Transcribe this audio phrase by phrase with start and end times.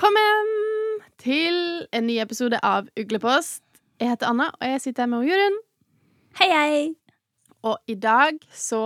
[0.00, 1.56] Velkommen til
[1.92, 3.60] en ny episode av Uglepost.
[4.00, 5.58] Jeg heter Anna, og jeg sitter her med Jorunn.
[6.38, 6.78] Hei, hei!
[7.68, 8.80] Og i dag så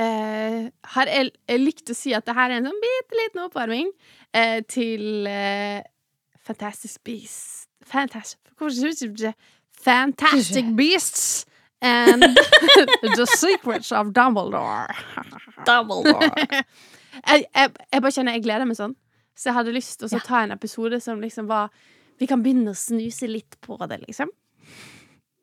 [0.00, 3.42] eh, har jeg, jeg lykt å si at det her er en sånn bitte liten
[3.44, 3.92] oppvarming
[4.32, 5.84] eh, til eh,
[6.48, 8.40] Fantastic Beasts Fantastic
[9.84, 11.44] Fantastic Beasts
[11.84, 12.24] and
[13.18, 14.88] The Secrets of Dumbledore.
[15.68, 16.32] Dumbledore.
[17.28, 18.96] jeg, jeg, jeg bare kjenner jeg gleder meg sånn.
[19.34, 20.18] Så jeg hadde lyst til å Ja.
[20.26, 21.70] ta en episode som liksom var
[22.20, 24.28] Vi kan begynne å snuse litt på det, liksom.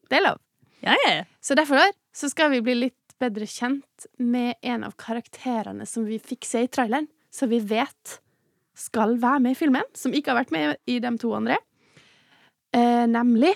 [0.09, 0.37] Det er lov.
[0.81, 1.23] Ja, ja.
[1.41, 6.19] Så derfor så skal vi bli litt bedre kjent med en av karakterene som vi
[6.19, 8.19] fikk se i traileren, som vi vet
[8.75, 11.57] skal være med i filmen, som ikke har vært med i de to andre.
[12.71, 13.55] Eh, nemlig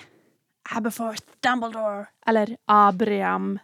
[0.76, 2.08] Aberforth Dumbledore.
[2.28, 3.60] Eller Abraham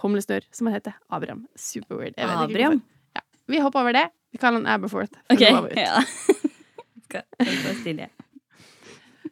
[0.00, 0.94] Humlesnurr, som han heter.
[1.10, 1.46] Abraham.
[1.56, 2.14] Superweird.
[2.16, 2.80] Abraham?
[3.14, 4.10] Ja, vi hopper over det.
[4.30, 5.18] Vi kaller han Aberforth.
[5.32, 5.42] OK.
[5.76, 6.02] Ja.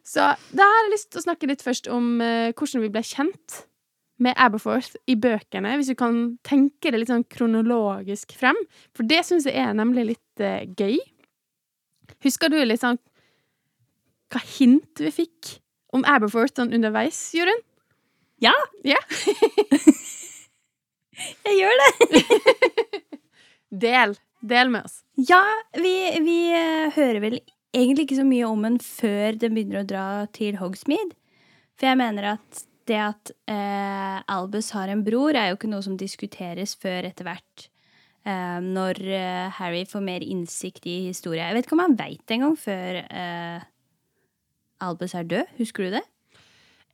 [0.09, 3.03] Så da har jeg lyst til å snakke litt først om uh, hvordan vi ble
[3.05, 3.61] kjent
[4.19, 8.57] med Aberforth i bøkene, hvis du kan tenke det litt sånn kronologisk frem.
[8.97, 10.97] For det syns jeg er nemlig litt uh, gøy.
[12.25, 12.99] Husker du litt sånn
[14.29, 15.55] hva hint vi fikk
[15.95, 17.63] om Aberforth sånn underveis, Jorunn?
[18.43, 18.53] Ja.
[18.87, 18.99] Ja.
[21.45, 22.19] Jeg gjør det.
[23.83, 24.15] Del.
[24.39, 25.01] Del med oss.
[25.19, 25.43] Ja,
[25.75, 27.39] vi, vi eh, hører vel
[27.75, 31.17] egentlig ikke så mye om den før den begynner å dra til Hogsmeade.
[31.79, 35.85] For jeg mener at det at eh, Albus har en bror, er jo ikke noe
[35.85, 37.67] som diskuteres før etter hvert.
[38.27, 42.19] Eh, når eh, Harry får mer innsikt i historien Jeg vet ikke om han veit
[42.27, 43.61] det engang før eh,
[44.83, 45.53] Albus er død.
[45.59, 46.03] Husker du det?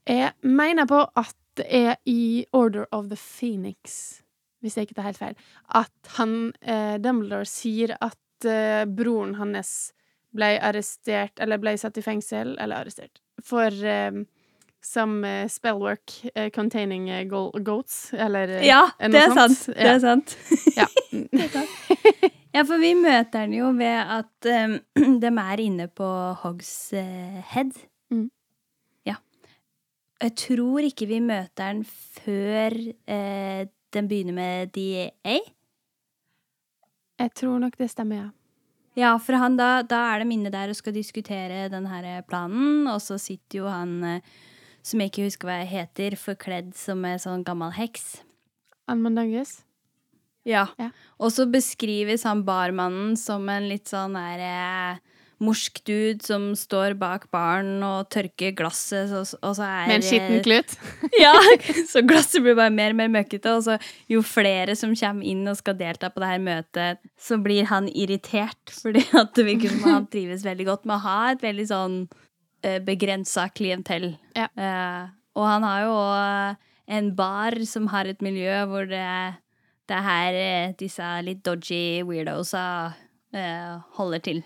[0.06, 4.22] Jeg mener på at det er i Order of the Phoenix,
[4.66, 5.36] hvis jeg ikke tar helt feil,
[5.78, 9.76] at han, eh, Dumbledore sier at eh, broren hans
[10.36, 14.18] ble arrestert, eller ble satt i fengsel, eller arrestert, for eh,
[14.86, 19.62] som eh, spellwork eh, containing eh, go goats, eller Ja, noe det er sånt.
[19.64, 19.78] sant.
[19.78, 20.36] Det er sant.
[20.76, 20.90] Ja.
[22.56, 26.08] Ja, for vi møter den jo ved at um, de er inne på
[26.40, 27.74] Hogshead.
[28.14, 28.30] Mm.
[29.04, 29.18] Ja.
[30.24, 32.78] Jeg tror ikke vi møter den før
[33.12, 35.38] eh, den begynner med DA.
[37.16, 38.32] Jeg tror nok det stemmer, ja.
[38.96, 42.86] Ja, for han da, da er de inne der og skal diskutere den her planen,
[42.88, 44.36] og så sitter jo han eh,
[44.86, 48.22] som jeg ikke husker hva jeg heter, forkledd som en sånn gammel heks.
[48.92, 49.64] Anmandangus.
[50.46, 50.68] Ja.
[50.78, 50.92] Ja.
[51.18, 54.52] Og så beskrives han barmannen som en litt sånn derre
[54.94, 55.15] eh,
[55.46, 60.06] morsk dude som står bak baren og tørker glasset, og, og så er Med en
[60.06, 60.76] skitten klut.
[61.24, 61.34] Ja,
[61.92, 63.78] så glasset blir bare mer og mer møkkete, og så
[64.12, 67.90] jo flere som kommer inn og skal delta på det her møtet, så blir han
[67.94, 71.68] irritert, fordi at det virker som han trives veldig godt med å ha et veldig
[71.72, 72.00] sånn
[72.66, 74.14] eh, begrensa klientell.
[74.38, 74.50] Ja.
[74.58, 75.96] Uh, og han har jo
[76.88, 79.08] en bar som har et miljø hvor det,
[79.90, 82.66] det er her eh, disse litt dodgy weirdosa
[83.36, 84.44] uh, holder til.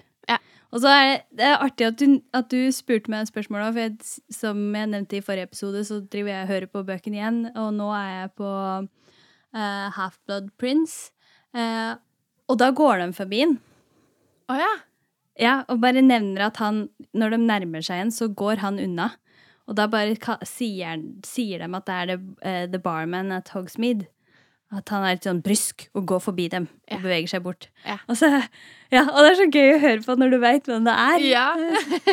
[0.69, 3.81] Og så er det, det er artig at du, at du spurte meg spørsmålet, for
[3.81, 7.39] jeg, som jeg nevnte i forrige episode, så driver jeg og hører på bøkene igjen,
[7.57, 11.09] og nå er jeg på uh, Half-Blood Prince.
[11.57, 11.97] Uh,
[12.49, 13.57] og da går de forbi den.
[14.49, 14.69] Å ja.
[15.39, 16.85] Ja, og bare nevner at han,
[17.17, 19.09] når de nærmer seg en, så går han unna.
[19.69, 24.09] Og da bare sier, sier de at det er the, uh, the barman at Hogsmeade.
[24.71, 26.99] At han er litt sånn brysk og går forbi dem og Ja.
[27.01, 27.69] beveger seg bort.
[27.85, 27.97] Ja.
[28.07, 28.27] Og, så,
[28.93, 31.25] ja, og det er så gøy å høre på når du veit hvem det er.
[31.25, 31.47] Ja.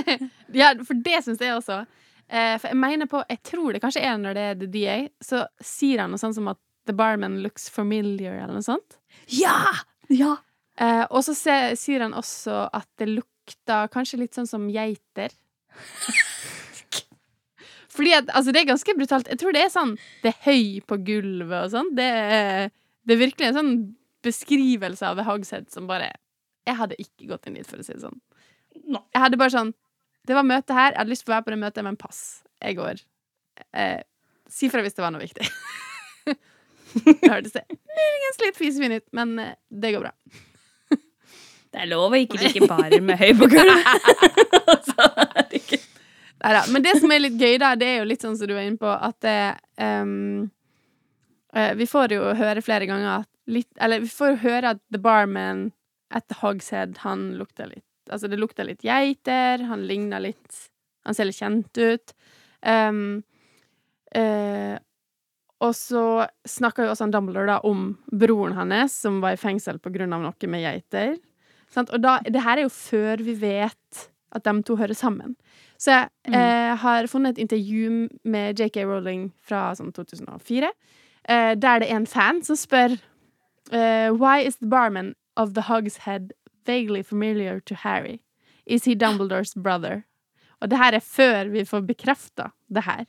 [0.62, 1.82] ja, for det syns jeg også.
[2.28, 4.96] Eh, for jeg mener på Jeg tror det kanskje er når det er The DA,
[5.22, 8.96] så sier han noe sånt som at The barman looks familiar, eller noe sånt.
[9.28, 9.58] Ja!
[10.08, 10.36] ja.
[10.78, 15.34] Eh, og så sier han også at det lukter kanskje litt sånn som geiter.
[17.96, 19.30] Fordi at, altså det er ganske brutalt.
[19.32, 21.92] Jeg tror det er sånn Det er høy på gulvet og sånn.
[21.96, 22.08] Det,
[23.06, 23.74] det er virkelig en sånn
[24.26, 26.10] beskrivelse av Hogshead som bare
[26.66, 28.18] Jeg hadde ikke gått inn dit, for å si det sånn.
[28.84, 29.04] No.
[29.14, 29.72] Jeg hadde bare sånn
[30.28, 32.20] Det var møte her, jeg hadde lyst til å være på det møtet, men pass.
[32.62, 33.00] Jeg går.
[33.76, 34.00] Eh,
[34.50, 35.46] si fra hvis det var noe viktig.
[36.96, 40.14] det hørtes muligens litt fisefin ut, men eh, det går bra.
[41.76, 43.84] Det er lov å ikke drikke barer med høy på gulvet.
[44.66, 45.04] Altså,
[45.36, 45.85] herregud.
[46.46, 46.62] Neida.
[46.70, 48.66] Men det som er litt gøy, da, det er jo litt sånn som du var
[48.66, 49.40] inne på, at det,
[49.82, 50.46] um,
[51.76, 55.70] Vi får jo høre flere ganger at litt Eller vi får høre at The Barman
[56.14, 60.58] at Hogshead, han lukter litt Altså, det lukter litt geiter, han ligner litt
[61.06, 62.14] Han ser litt kjent ut.
[62.62, 63.22] Um,
[64.14, 64.76] uh,
[65.64, 69.78] og så snakker jo også han Dumbler da om broren hans, som var i fengsel
[69.80, 71.14] på grunn av noe med geiter.
[71.72, 71.92] Sant?
[71.94, 74.02] Og da, det her er jo før vi vet
[74.36, 75.36] at de to hører sammen.
[75.78, 80.70] Så jeg eh, har funnet et intervju med JK Rowling fra sånn 2004,
[81.28, 82.96] eh, der det er en fan som spør
[83.72, 86.32] eh, Why is the barman of the Hog's Head
[86.66, 88.20] vaguely familiar to Harry?
[88.66, 90.04] Is he Dumbledores brother?
[90.60, 93.04] Og det her er før vi får bekrefta det her.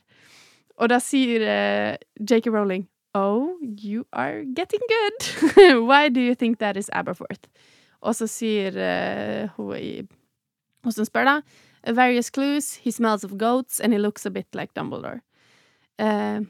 [0.76, 5.82] Og da sier eh, JK Rowling Oh, you are getting good.
[5.88, 7.48] Why do you think that is Aberforth?
[8.00, 10.02] Og så sier eh, hun i
[10.84, 11.40] Hun som spør, da.
[11.88, 12.74] Various clues.
[12.74, 15.20] He smells of goats, and he looks a bit like Dumbledore.
[15.98, 16.40] Eh,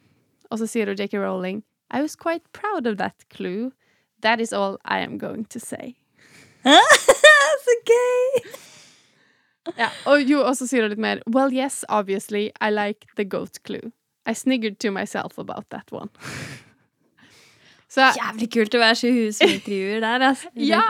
[0.50, 3.72] og så JK Rowling I was quite proud of that clue.
[4.20, 5.96] That is all I am going to say.
[7.64, 8.50] Så gøy!
[9.78, 13.92] Ja, og jo, og så litt mer Well, yes, obviously, I like the goat clue.
[14.26, 16.08] I sniggered to myself about that one.
[17.90, 18.00] So.
[18.00, 20.50] så, Jævlig kult å være så husintervjuer der, altså.
[20.70, 20.82] Ja.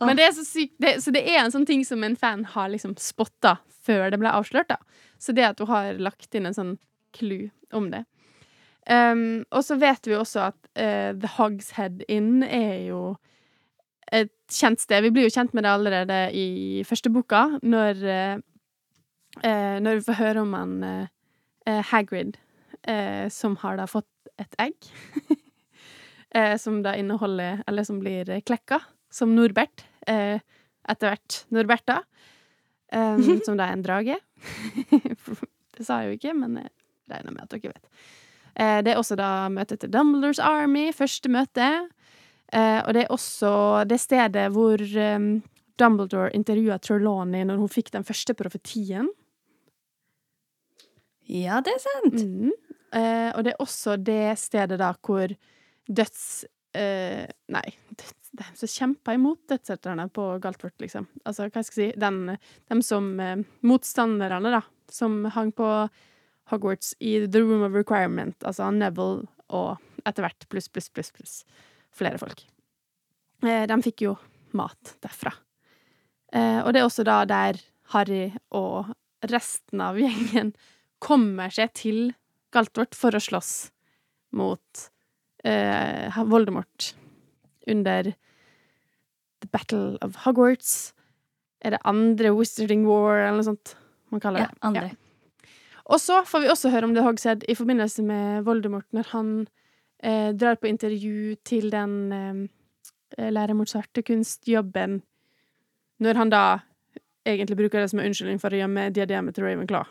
[0.00, 2.44] Men det er så sykt det, Så det er en sånn ting som en fan
[2.52, 3.56] har liksom spotta
[3.86, 4.80] før det ble avslørt, da.
[5.22, 6.74] Så det at hun har lagt inn en sånn
[7.16, 7.46] clou
[7.76, 8.02] om det.
[8.86, 13.00] Um, og så vet vi også at uh, The Hogs Head Inn er jo
[14.14, 15.02] et kjent sted.
[15.02, 18.36] Vi blir jo kjent med det allerede i første boka, når uh,
[19.42, 21.08] uh, Når vi får høre om han
[21.66, 22.36] Hagrid,
[23.34, 24.76] som har da fått et egg.
[26.62, 28.78] som da inneholder Eller som blir klekka,
[29.16, 29.86] som Norbert.
[30.06, 30.38] Eh,
[30.86, 32.02] etter hvert Norberta.
[32.92, 34.20] eh, som da er en drage.
[35.76, 36.72] det sa jeg jo ikke, men jeg
[37.10, 37.90] regner med at dere vet.
[38.56, 41.68] Eh, det er også da møtet til Dumbledores Army, første møte.
[42.54, 43.52] Eh, og det er også
[43.90, 45.18] det stedet hvor eh,
[45.76, 49.10] Dumbledore intervjua Trelawney når hun fikk den første profetien.
[51.26, 52.22] Ja, det er sant.
[52.22, 52.52] Mm.
[52.94, 55.32] Eh, og det er også det stedet da hvor
[55.86, 56.44] døds...
[56.76, 57.66] Eh, nei,
[57.96, 61.08] døds, de som kjemper imot dødsetterne på Galtvort, liksom.
[61.24, 62.36] Altså, hva skal jeg si Den,
[62.70, 64.62] dem som eh, Motstanderne, da.
[64.92, 65.70] Som hang på
[66.52, 68.36] Hogwarts i The Room of Requirement.
[68.46, 71.40] Altså Neville og etter hvert pluss, pluss, pluss, pluss
[71.96, 72.44] flere folk.
[73.44, 74.14] Eh, de fikk jo
[74.56, 75.32] mat derfra.
[76.32, 77.60] Eh, og det er også da der
[77.94, 78.92] Harry og
[79.26, 80.54] resten av gjengen
[81.02, 82.00] kommer seg til
[82.54, 83.54] Galtvort for å slåss
[84.36, 84.86] mot
[85.46, 86.92] eh, Voldemort
[87.70, 88.12] under
[89.44, 90.92] The Battle of Hogwarts.
[91.60, 93.76] Er det andre Wizarding War, eller noe sånt
[94.12, 94.92] man kaller Ja, det?
[94.92, 95.50] Ja.
[95.86, 99.34] Og så får vi også høre om The Hogshead i forbindelse med Voldemort, når han
[100.02, 105.02] eh, drar på intervju til den eh, lærer mot svartekunstjobben,
[106.02, 106.42] når han da
[107.26, 109.86] egentlig bruker det som en unnskyldning for å gjemme diademet til Ravenclaw.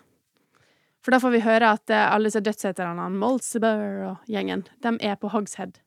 [1.05, 5.19] For da får vi høre at eh, alle disse dødsheterne, Molsebur og gjengen, de er
[5.21, 5.79] på Hogshead.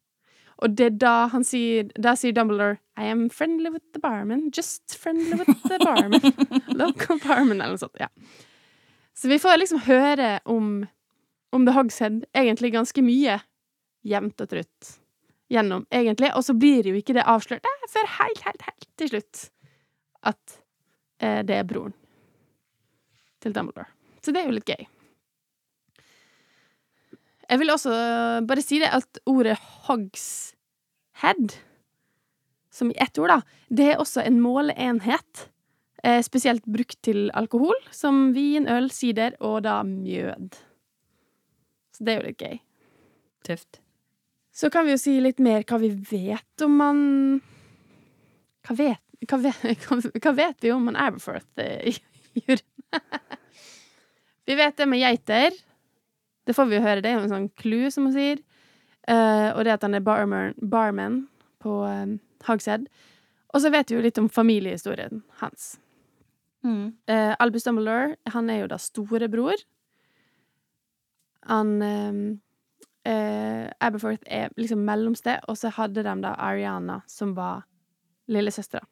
[0.59, 4.51] Og det er da han sier Da sier Dumbledore I am friendly with the barman.
[4.55, 6.21] Just friendly with the barman.
[6.81, 7.99] Local barman, eller noe sånt.
[8.01, 8.09] Ja.
[9.15, 10.87] Så vi får liksom høre om,
[11.55, 13.39] om The Hogshead egentlig ganske mye.
[14.03, 14.91] Jevnt og trutt.
[15.49, 16.33] Gjennom, egentlig.
[16.35, 19.47] Og så blir jo ikke det avslørt eh, før helt, helt, helt til slutt
[20.27, 20.59] at
[21.23, 21.95] eh, det er broren
[23.43, 23.87] til Dumbledore.
[24.23, 24.89] Så det er jo litt gøy.
[27.49, 27.93] Jeg vil også
[28.45, 31.55] bare si det at ordet hogshead,
[32.71, 33.39] som i ett ord, da,
[33.73, 35.49] det er også en måleenhet.
[36.07, 40.61] Eh, spesielt brukt til alkohol, som vin, øl, sider og da mjød.
[41.97, 42.59] Så det er jo litt gøy.
[43.49, 43.81] Tøft.
[44.55, 47.01] Så kan vi jo si litt mer hva vi vet om han
[48.67, 49.87] Hva vet, hva vet,
[50.23, 51.99] hva vet vi om han Aberforth eh,
[52.37, 52.67] gjorde?
[54.47, 55.57] vi vet det med geiter.
[56.49, 57.03] Det får vi jo høre.
[57.05, 58.41] Det er jo en sånn clue, som hun sier.
[59.09, 61.23] Uh, og det at han er barman, barman
[61.61, 62.17] på um,
[62.49, 62.89] Hogshead.
[63.53, 65.77] Og så vet vi jo litt om familiehistorien hans.
[66.65, 66.97] Mm.
[67.09, 69.61] Uh, Albus Dumbledore, han er jo da storebror.
[71.49, 72.17] Han eh,
[73.09, 77.65] uh, Aberforth er liksom mellomsted, og så hadde de da Ariana, som var
[78.29, 78.85] lillesøstera.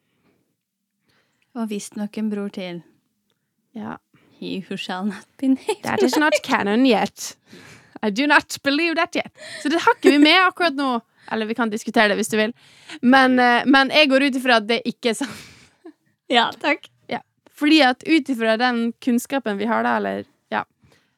[1.57, 2.81] Og visstnok en bror til.
[3.77, 3.99] Ja.
[4.39, 5.83] He who shall not be named.
[5.83, 7.37] That is not canon yet.
[8.03, 9.33] I do not believe that yet.
[9.63, 11.01] Så det har ikke vi med akkurat nå.
[11.33, 12.53] Eller vi kan diskutere det hvis du vil.
[13.03, 15.41] Men, eh, men jeg går ut ifra at det ikke er sant.
[16.31, 16.87] Ja, takk.
[17.57, 20.65] Fordi at ut ifra den kunnskapen vi har da, eller ja,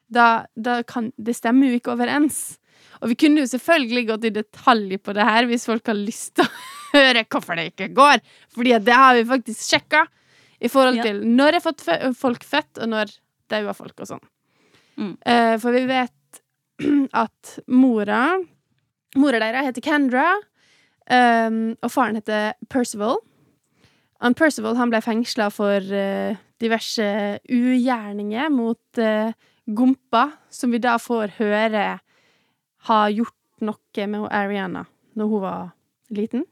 [0.07, 2.59] da, da kan Det stemmer jo ikke overens.
[2.99, 6.37] Og vi kunne jo selvfølgelig gått i detalj på det her hvis folk har lyst
[6.39, 6.53] til å
[6.95, 8.23] høre hvorfor det ikke går.
[8.55, 10.05] Fordi at det har vi faktisk sjekka
[10.61, 11.03] i forhold Ja.
[11.03, 11.83] til når er fått
[12.17, 13.13] folk født, og når
[13.49, 14.23] daua folk og sånn.
[14.99, 15.13] Mm.
[15.25, 16.41] Uh, for vi vet
[17.13, 18.37] at mora
[19.17, 20.35] Mora deres heter Kendra,
[21.09, 23.17] um, og faren heter Percival.
[24.21, 27.07] Han Percival han ble fengsla for uh, diverse
[27.49, 29.31] ugjerninger mot uh,
[29.65, 31.87] Gompa, som vi da får høre
[32.89, 33.35] har gjort
[33.65, 34.85] noe med Ariana
[35.17, 35.71] når hun var
[36.13, 36.45] liten.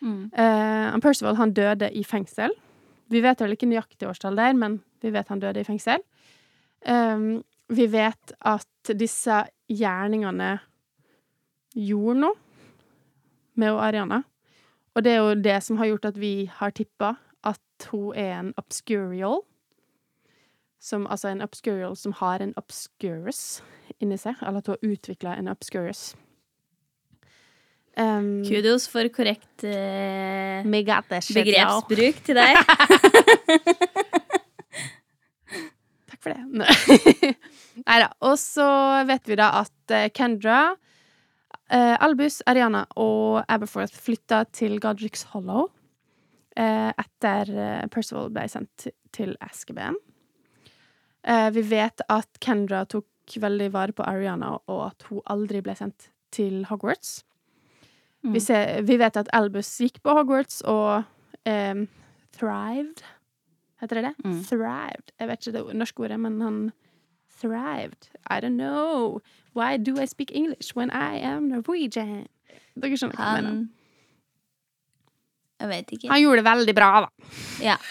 [0.00, 0.32] Mm.
[0.32, 2.56] Uh, Percival han døde i fengsel.
[3.14, 6.02] Vi vet vel ikke nøyaktig årstall der, men vi vet han døde i fengsel.
[6.82, 10.56] Um, vi vet at disse gjerningene
[11.74, 12.34] gjorde noe
[13.54, 14.22] med Ariana.
[14.94, 17.14] Og det er jo det som har gjort at vi har tippa
[17.46, 19.42] at hun er en obscurial.
[20.80, 23.62] Som, altså en obscurial som har en obscurus
[24.00, 24.36] inni seg.
[24.42, 26.12] Eller at hun har utvikla en obscurus.
[27.96, 29.62] Um, Kudos for korrekt
[31.38, 31.84] y'all.
[31.86, 32.56] begrepsbruk til deg.
[36.10, 36.42] Takk for det.
[37.84, 38.08] Nei da.
[38.26, 38.66] Og så
[39.08, 45.68] vet vi da at eh, Kendra, uh, Albus, Ariana og Aberforth flytta til Godric's Hollow
[45.68, 49.94] uh, etter uh, Percival ble sendt til- Askeben.
[51.24, 53.06] Vi vet at Kendra tok
[53.40, 57.22] veldig vare på Ariana, og at hun aldri ble sendt til Hogwarts.
[58.32, 61.04] Vi, ser, vi vet at Albus gikk på Hogwarts og
[61.44, 61.84] um,
[62.32, 63.02] thrived.
[63.82, 64.14] Heter det det?
[64.24, 64.38] Mm.
[64.48, 65.12] Thrived.
[65.20, 66.58] Jeg vet ikke det norske ordet, men han
[67.40, 68.08] thrived.
[68.30, 69.20] I don't know.
[69.54, 72.26] Why do I speak English when I am Norwegian?
[72.74, 73.66] Dere skjønner hva jeg mener.
[75.60, 76.08] Jeg vet ikke.
[76.10, 77.08] Han gjorde det veldig bra, da.
[77.62, 77.76] Ja.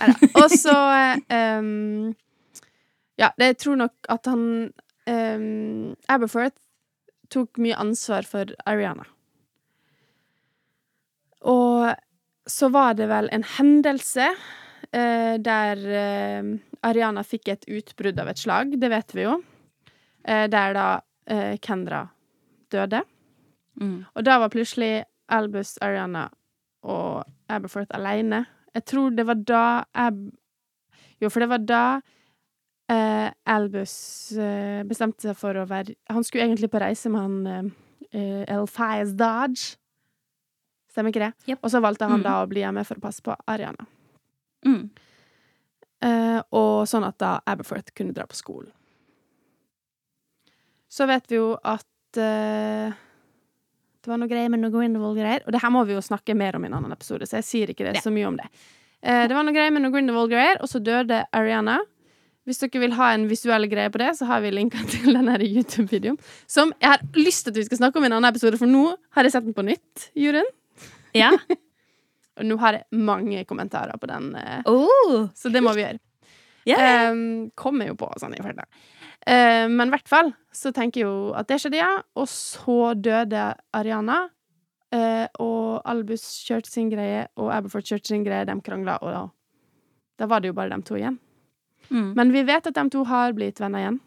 [0.00, 0.28] Neida.
[0.40, 0.76] Og så
[1.58, 2.14] um,
[3.18, 4.72] Ja, jeg tror nok at han
[5.10, 6.56] um, Aberforth
[7.30, 9.06] tok mye ansvar for Ariana.
[11.48, 11.94] Og
[12.50, 14.26] så var det vel en hendelse
[14.92, 16.50] eh, der eh,
[16.86, 19.38] Ariana fikk et utbrudd av et slag, det vet vi jo.
[20.24, 20.88] Eh, der da
[21.30, 22.04] eh, Kendra
[22.72, 23.02] døde.
[23.80, 24.04] Mm.
[24.14, 26.28] Og da var plutselig Albus, Ariana
[26.82, 28.44] og Aberforth alene.
[28.74, 30.18] Jeg tror det var da Ab...
[31.20, 31.84] Jo, for det var da
[32.90, 33.94] eh, Albus
[34.36, 37.74] eh, bestemte seg for å være Han skulle egentlig på reise med han
[38.10, 39.76] eh, Elphias Dodge.
[40.90, 41.32] Stemmer ikke det?
[41.52, 41.60] Yep.
[41.62, 42.26] Og så valgte han Mm.
[42.26, 43.86] da å bli hjemme for å passe på Ariana.
[44.66, 44.90] Mm.
[46.02, 48.72] Eh, og sånn at da Aberforth kunne dra på skolen.
[50.90, 52.90] Så vet vi jo at eh,
[54.00, 55.44] det var noe greier med noe Grindelwald-greier.
[55.46, 57.46] Og det her må vi jo snakke mer om i en annen episode, så jeg
[57.46, 58.48] sier ikke det så mye om det.
[59.04, 61.78] Eh, det var noe greier med noe Grindelwald-greier, og så døde Ariana.
[62.50, 65.28] Hvis dere vil ha en visuell greie på det, så har vi linka til den
[65.46, 66.16] YouTube-videoen.
[66.50, 68.66] Som jeg har lyst til at vi skal snakke om i en annen episode, for
[68.66, 70.48] nå har jeg sett den på nytt, Juryen.
[71.14, 71.30] Ja.
[72.40, 75.28] Og nå har jeg mange kommentarer på den, eh, Oh.
[75.36, 76.02] så det må vi gjøre.
[76.66, 77.10] Ja.
[77.12, 78.66] Um, kommer jo på sånn i farta.
[79.22, 81.94] Uh, men i hvert fall så tenker jeg jo at det skjedde, ja.
[82.18, 84.24] Og så døde Ariana.
[84.90, 88.48] Uh, og Albus kjørte sin greie, og Aberforth kjørte sin greie.
[88.48, 89.26] De krangla, og da,
[90.18, 91.20] da var det jo bare dem to igjen.
[91.88, 92.12] Mm.
[92.16, 94.00] Men vi vet at de to har blitt venner igjen.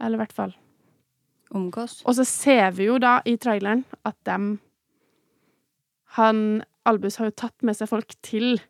[0.00, 0.52] Eller i hvert fall.
[1.50, 2.00] Omgås.
[2.06, 4.58] Og så ser vi jo da i traileren at dem
[6.16, 8.60] Han Albus har jo tatt med seg folk til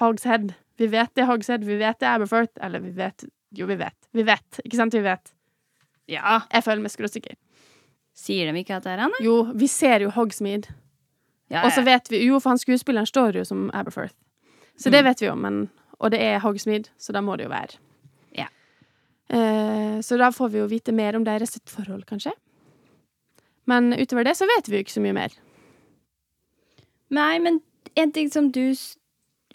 [0.00, 0.52] Hogshead.
[0.78, 2.52] Vi vet det er Hogshead, vi vet det er Aberforth.
[2.64, 3.24] Eller vi vet
[3.56, 3.96] Jo, vi vet.
[4.12, 4.60] Vi vet.
[4.64, 4.94] Ikke sant?
[4.94, 5.32] Vi vet.
[6.08, 6.40] Ja.
[6.52, 7.36] Jeg føler meg skråsikker.
[8.18, 9.24] Sier de ikke at det er han, da?
[9.24, 10.72] Jo, vi ser jo Hogsmeade.
[11.48, 14.14] Ja, Og så vet vi Jo, for han skuespilleren står jo som Aberforth.
[14.78, 15.68] Så det vet vi jo, men
[15.98, 17.80] Og det er Hogsmeade, så da må det jo være.
[18.38, 18.46] Ja.
[19.34, 22.32] Eh, så da får vi jo vite mer om deres sitt forhold, kanskje.
[23.68, 25.34] Men utover det så vet vi jo ikke så mye mer.
[27.12, 27.60] Nei, men
[27.98, 28.72] en ting som du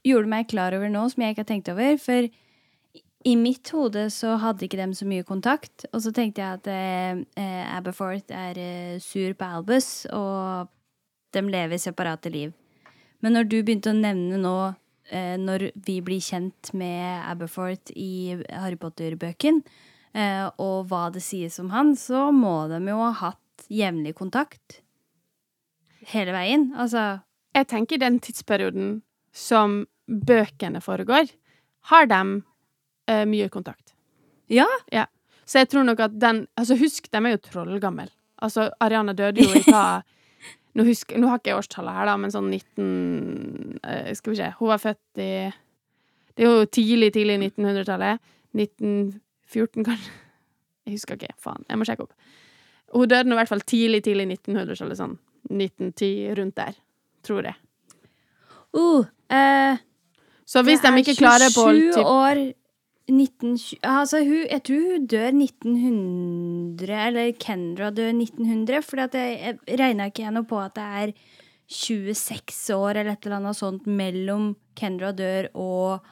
[0.03, 2.27] gjorde meg klar over nå, som jeg ikke har tenkt over For
[3.23, 5.85] i mitt hode så hadde ikke dem så mye kontakt.
[5.93, 10.67] Og så tenkte jeg at eh, eh, Aberforth er eh, sur på Albus, og
[11.33, 12.51] de lever separate liv.
[13.23, 14.57] Men når du begynte å nevne nå
[15.09, 19.61] eh, når vi blir kjent med Aberforth i Harry Potter-bøken,
[20.13, 24.81] eh, og hva det sies om han, så må de jo ha hatt jevnlig kontakt.
[26.13, 26.71] Hele veien.
[26.75, 27.21] Altså
[27.53, 31.29] Jeg tenker den tidsperioden som bøkene foregår,
[31.91, 32.21] har de
[33.07, 33.93] eh, mye kontakt.
[34.49, 34.65] Ja.
[35.45, 38.09] Så jeg tror nok at den Altså, husk, de er jo trollgammel.
[38.41, 40.03] Altså, Ariana døde jo i hva
[40.73, 44.39] nå, husker, nå har ikke jeg årstallet her, da, men sånn 19 eh, Skal vi
[44.39, 45.31] se Hun var født i
[46.33, 48.23] Det er jo tidlig, tidlig 1900-tallet.
[48.57, 50.15] 1914, kanskje?
[50.83, 51.35] Jeg husker ikke.
[51.41, 51.61] Faen.
[51.69, 52.31] Jeg må sjekke opp.
[52.93, 54.97] Hun døde nå i hvert fall tidlig, tidlig 1900-tallet.
[54.97, 55.13] Sånn
[55.51, 56.79] 1910, rundt der.
[57.23, 57.55] Tror jeg.
[58.73, 59.77] Uh, eh,
[60.49, 62.41] Så hvis de ikke klarer på 27 år
[63.11, 69.79] 1920 Altså, hun, jeg tror hun dør 1900, eller Kendra dør 1900, for jeg, jeg
[69.79, 71.13] regna ikke jeg noe på at det er
[71.73, 76.05] 26 år eller et eller annet sånt mellom Kendra dør og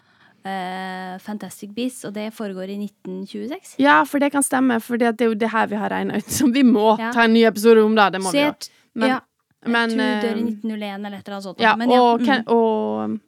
[0.45, 3.75] uh, Fantastic Beasts, og det foregår i 1926.
[3.81, 6.31] Ja, for det kan stemme, for det er jo det her vi har regna ut.
[6.39, 7.11] Som vi må Ja.
[7.15, 8.09] ta en ny episode om, da.
[8.09, 8.53] Det må Så vi jo.
[8.93, 9.19] Men, ja,
[9.63, 11.59] jeg tror hun dør i eh, 1901 eller et eller annet sånt.
[11.63, 12.47] Ja, Men ja, og, mm.
[12.51, 13.19] Og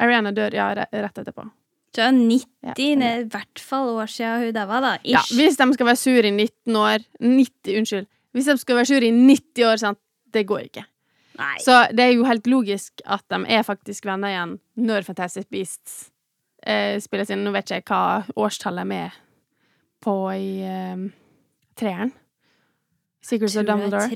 [0.00, 1.50] Ariana dør ja, rett etterpå.
[1.94, 2.72] Så er 90, Ja.
[2.76, 4.92] det er i hvert fall år siden hun daua, da.
[5.04, 8.06] Ja, hvis de skal være sur i 19 år 90, unnskyld.
[8.32, 9.98] Hvis de skal være sur i 90 år, sant,
[10.32, 10.84] det går ikke.
[11.40, 11.56] Nei.
[11.64, 16.10] Så det er jo helt logisk at de er faktisk venner igjen når Fantastic Beasts
[16.62, 17.42] eh, spilles inn.
[17.44, 19.16] Nå vet ikke jeg hva årstallet de er
[20.04, 21.08] på i eh,
[21.80, 22.12] treeren.
[23.24, 24.08] Secrets of tror det er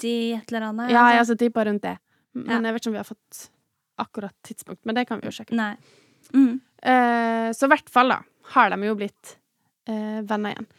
[0.00, 0.90] 30 et eller annet.
[0.90, 1.12] Ja, altså.
[1.12, 1.96] jeg altså tippa rundt det.
[2.34, 2.60] Men Ja.
[2.70, 3.48] jeg vet ikke om vi har fått
[4.00, 4.80] akkurat tidspunkt.
[4.86, 5.52] Men det kan vi jo sjekke.
[5.54, 5.76] Nei.
[6.34, 6.60] Mm.
[6.82, 8.20] Eh, så i hvert fall, da,
[8.54, 9.36] har de jo blitt
[9.88, 10.70] eh, venner igjen.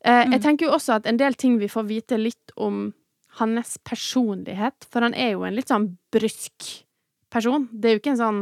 [0.00, 0.32] Eh, Mm.
[0.32, 2.94] Jeg tenker jo også at en del ting vi får vite litt om
[3.40, 6.84] hans personlighet, for han er jo en litt sånn brysk
[7.30, 7.68] person.
[7.72, 8.40] Det er jo ikke en sånn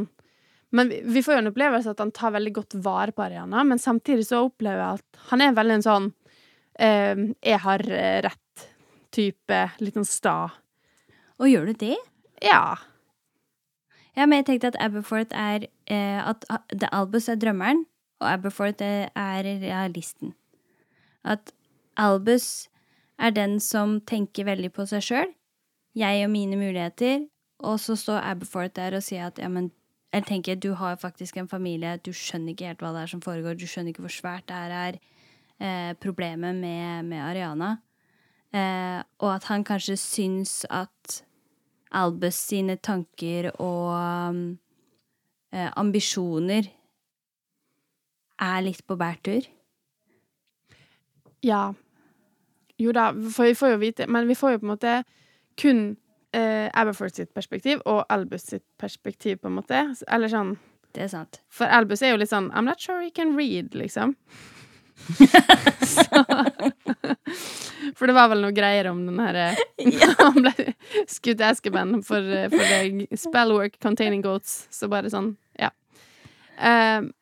[0.71, 3.63] Men vi, vi får jo en opplevelse at han tar veldig godt vare på Ariana,
[3.65, 6.09] men samtidig så opplever jeg at han er veldig en sånn
[6.79, 9.61] eh, Jeg har eh, rett-type.
[9.81, 10.35] Litt sånn sta.
[11.41, 11.97] Og gjør du det?
[12.45, 12.77] Ja.
[14.19, 16.43] Ja, men jeg tenkte at Aberforth er eh, At
[16.75, 17.85] The Albus er drømmeren,
[18.19, 20.35] og Aberforth er, er realisten.
[21.25, 21.53] At
[21.97, 22.69] Albus
[23.19, 25.35] er den som tenker veldig på seg sjøl.
[25.95, 27.29] Jeg og mine muligheter.
[27.59, 29.71] Og så står Aberforth der og sier at ja, men
[30.15, 33.23] jeg tenker, du har faktisk en familie, du skjønner ikke helt hva det er som
[33.23, 34.99] foregår, du skjønner ikke hvor svært det her er,
[35.61, 37.77] eh, problemet med, med Ariana.
[38.55, 41.23] Eh, og at han kanskje syns at
[41.97, 43.95] Albus sine tanker og
[45.53, 46.69] eh, ambisjoner
[48.39, 49.47] er litt på bærtur.
[51.43, 51.73] Ja.
[52.79, 54.93] Jo da, for vi får jo vite Men vi får jo på en måte
[55.59, 55.81] kun
[56.35, 59.81] eh, Aberforth sitt perspektiv og Albus sitt perspektiv, på en måte.
[60.07, 60.57] Eller sånn
[60.95, 61.41] Det er sant.
[61.51, 64.15] For Albus er jo litt sånn I'm not sure he can read, liksom.
[65.89, 66.25] Så,
[67.97, 69.51] for det var vel noe greier om den herre
[70.23, 70.73] Han ble
[71.11, 73.07] skutt i Eskeban for, eh, for deg.
[73.19, 74.67] spellwork containing goats.
[74.75, 75.71] Så bare sånn, ja.
[76.59, 77.13] Um,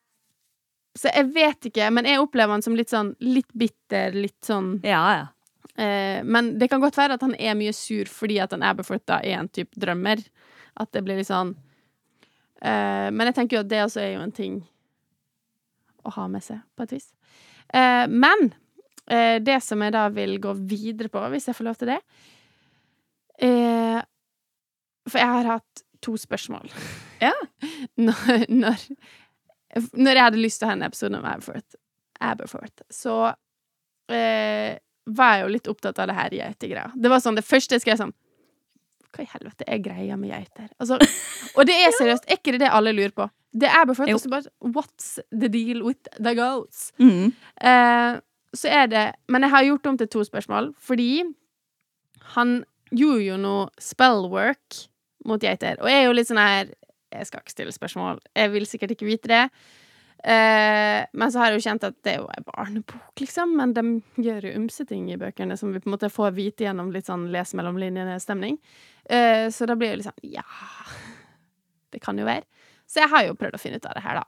[0.96, 4.78] så jeg vet ikke, men jeg opplever han som litt sånn litt bitter, litt sånn
[4.86, 5.26] Ja, ja.
[5.76, 9.04] Uh, men det kan godt være at han er mye sur fordi at han Aberforth
[9.10, 10.22] da er en type drømmer.
[10.80, 14.24] At det blir litt sånn uh, Men jeg tenker jo at det også er jo
[14.24, 14.62] en ting
[16.06, 17.10] å ha med seg, på et vis.
[17.74, 18.52] Uh, men
[19.06, 22.00] det som jeg da vil gå videre på, hvis jeg får lov til det
[23.38, 24.00] eh,
[25.06, 26.70] For jeg har hatt to spørsmål.
[27.16, 27.32] Ja.
[27.96, 28.82] når, når,
[29.96, 31.78] når jeg hadde lyst til å ha en episode om Aberforth,
[32.20, 33.14] Aberforth så
[34.12, 36.90] eh, var jeg jo litt opptatt av det her geitegreia.
[36.92, 38.12] Det var sånn, det første jeg skrev sånn
[39.16, 40.68] Hva i helvete er greia med geiter?
[40.76, 41.00] Altså,
[41.54, 43.30] og det er seriøst, er ikke det det alle lurer på?
[43.56, 46.90] Det er Aberforth, og så bare What's the deal with the goats?
[47.00, 47.32] Mm.
[47.56, 48.20] Eh,
[48.58, 51.24] så er det Men jeg har gjort om til to spørsmål, fordi
[52.34, 52.58] han
[52.90, 54.86] gjorde jo noe spellwork
[55.26, 55.80] mot geiter.
[55.82, 56.70] Og jeg er jo litt sånn her
[57.14, 58.18] Jeg skal ikke stille spørsmål.
[58.34, 59.42] Jeg vil sikkert ikke vite det.
[60.26, 63.52] Uh, men så har jeg jo kjent at det er jo en barnebok, liksom.
[63.56, 63.84] Men de
[64.24, 67.06] gjør jo ymse ting i bøkene som vi på en måte får vite gjennom litt
[67.06, 68.58] sånn les mellom linjene-stemning.
[69.06, 70.44] Uh, så da blir det litt sånn Ja,
[71.94, 72.44] det kan jo være.
[72.90, 74.26] Så jeg har jo prøvd å finne ut av det her, da.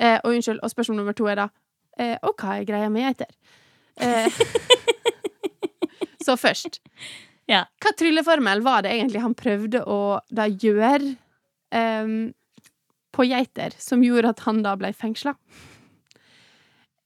[0.00, 1.50] Uh, og unnskyld, og spørsmål nummer to er da
[2.00, 3.30] eh, Og hva er greia med geiter?
[4.00, 4.40] Eh,
[6.24, 6.80] så først
[7.50, 7.64] Ja.
[7.82, 11.16] Hva trylleformel var det egentlig han prøvde å da gjøre
[11.74, 12.30] em,
[13.10, 15.34] på geiter, som gjorde at han da ble fengsla?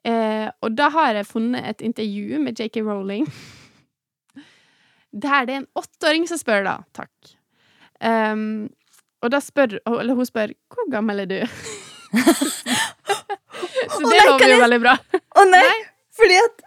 [0.04, 3.24] Eh, og da har jeg funnet et intervju med JK Rowling.
[5.14, 6.76] Der det er en åtteåring som spør, da.
[6.92, 7.34] Takk.
[8.04, 8.68] Um,
[9.24, 11.46] og da spør Eller hun spør 'Hvor gammel er du?'
[13.90, 14.94] Så det nei, lover jo veldig bra.
[15.40, 15.70] Å nei!
[16.14, 16.62] Fordi at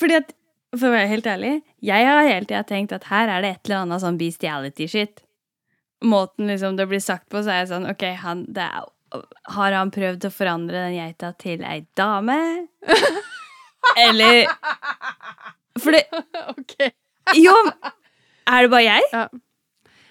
[0.00, 0.30] Fordi at
[0.76, 3.66] For å være helt ærlig, jeg har hele tida tenkt at her er det et
[3.68, 5.22] eller annet sånn bestiality-shit.
[6.06, 8.86] Måten liksom det blir sagt på, så er jeg sånn OK, han det er,
[9.56, 12.38] Har han prøvd å forandre den geita til ei dame?
[14.06, 14.46] Eller
[15.80, 16.04] For det.
[17.40, 17.54] Jo,
[18.46, 19.26] er det bare jeg Ja.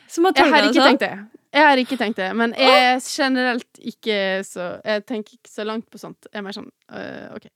[0.10, 0.98] som har Jeg har ikke sånn?
[0.98, 1.39] tenkt det.
[1.54, 5.66] Jeg har ikke tenkt det, men jeg er generelt ikke så Jeg tenker ikke så
[5.66, 6.28] langt på sånt.
[6.30, 7.48] Jeg er mer sånn øh, OK.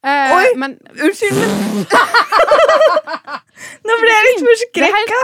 [0.00, 0.46] Eh, Oi!
[0.60, 1.86] Men Unnskyld, men
[3.86, 5.22] Nå ble jeg litt forskrekka.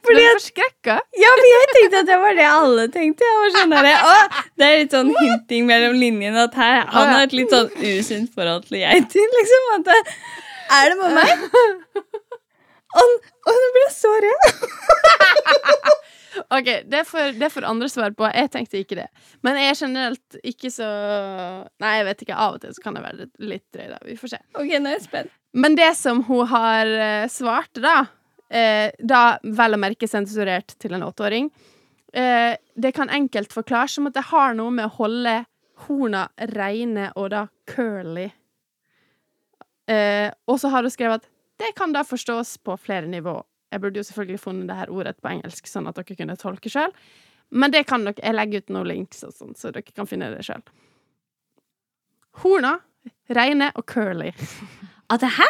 [0.00, 0.96] Fordi at forskrekka?
[1.20, 3.28] Ja, men jeg tenkte at det var det alle tenkte.
[3.28, 7.12] Jeg var sånn der, å, det er litt sånn hinting mellom linjene at her, han
[7.12, 9.34] har et litt sånn usunt forhold til geiter.
[9.36, 9.98] Liksom, at det,
[10.80, 11.34] er det med meg?
[12.90, 13.10] Og,
[13.46, 14.46] og nå ble jeg så rød.
[16.38, 18.28] OK, det får, det får andre svar på.
[18.34, 19.08] Jeg tenkte ikke det.
[19.46, 20.88] Men jeg er generelt ikke så
[21.82, 22.38] Nei, jeg vet ikke.
[22.38, 23.98] Av og til så kan jeg være litt drøy, da.
[24.06, 24.40] Vi får se.
[24.54, 25.36] Ok, nå er jeg spent.
[25.52, 28.04] Men det som hun har eh, svart, da
[28.46, 31.48] eh, Da vel å merke sensurert til en åtteåring
[32.14, 35.40] eh, Det kan enkelt forklares som at det har noe med å holde
[35.88, 38.28] horna reine og da curly.
[39.90, 43.40] Eh, og så har hun skrevet at det kan da forstås på flere nivå.
[43.70, 46.72] Jeg burde jo selvfølgelig funnet det her ordet på engelsk, sånn at dere kunne tolke
[46.72, 46.92] sjøl.
[47.50, 48.18] Men det kan dere.
[48.22, 50.62] Jeg legger ut noen links og sånn, så dere kan finne det sjøl.
[52.42, 52.76] Horna,
[53.34, 54.30] reine og curly.
[55.10, 55.48] At det, hæ?